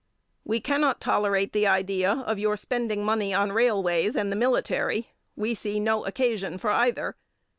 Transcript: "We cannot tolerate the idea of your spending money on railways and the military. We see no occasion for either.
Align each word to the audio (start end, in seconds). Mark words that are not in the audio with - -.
"We 0.43 0.59
cannot 0.59 0.99
tolerate 0.99 1.53
the 1.53 1.67
idea 1.67 2.11
of 2.11 2.39
your 2.39 2.57
spending 2.57 3.05
money 3.05 3.35
on 3.35 3.51
railways 3.51 4.15
and 4.15 4.31
the 4.31 4.35
military. 4.35 5.11
We 5.35 5.53
see 5.53 5.79
no 5.79 6.05
occasion 6.07 6.57
for 6.57 6.71
either. 6.71 7.17